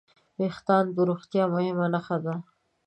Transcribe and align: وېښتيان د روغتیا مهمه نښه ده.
وېښتيان 0.39 0.85
د 0.95 0.97
روغتیا 1.09 1.43
مهمه 1.53 1.87
نښه 1.93 2.17
ده. 2.25 2.33